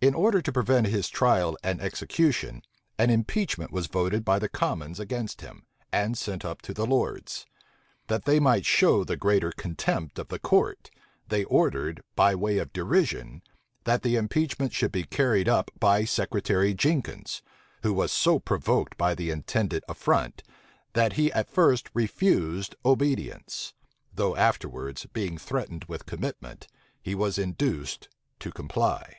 [0.00, 2.60] In order to prevent his trial and execution,
[2.98, 7.46] an impeachment was voted by the commons against him, and sent up to the lords.
[8.08, 10.90] That they might show the greater contempt of the court,
[11.28, 13.42] they ordered, by way of derision,
[13.84, 17.40] that the impeachment should be carried up by Secretary Jenkins;
[17.82, 20.42] who was so provoked by the intended affront,
[20.92, 23.72] that he at first refused obedience;
[24.12, 26.66] though afterwards, being threatened with commitment,
[27.00, 28.08] he was induced
[28.40, 29.18] to comply.